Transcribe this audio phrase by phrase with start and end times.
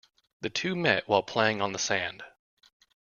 [0.39, 2.23] The two met while playing on the sand.